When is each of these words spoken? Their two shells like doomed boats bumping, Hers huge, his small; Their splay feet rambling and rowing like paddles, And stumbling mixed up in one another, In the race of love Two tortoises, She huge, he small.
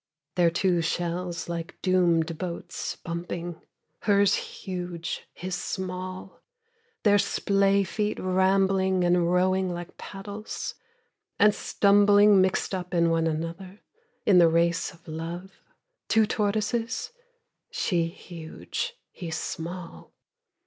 Their 0.33 0.49
two 0.49 0.81
shells 0.81 1.47
like 1.47 1.79
doomed 1.83 2.35
boats 2.39 2.95
bumping, 2.95 3.61
Hers 3.99 4.33
huge, 4.33 5.27
his 5.31 5.53
small; 5.53 6.41
Their 7.03 7.19
splay 7.19 7.83
feet 7.83 8.17
rambling 8.19 9.03
and 9.03 9.31
rowing 9.31 9.71
like 9.71 9.97
paddles, 9.99 10.73
And 11.37 11.53
stumbling 11.53 12.41
mixed 12.41 12.73
up 12.73 12.95
in 12.95 13.11
one 13.11 13.27
another, 13.27 13.81
In 14.25 14.39
the 14.39 14.49
race 14.49 14.91
of 14.91 15.07
love 15.07 15.51
Two 16.07 16.25
tortoises, 16.25 17.11
She 17.69 18.07
huge, 18.07 18.95
he 19.11 19.29
small. 19.29 20.13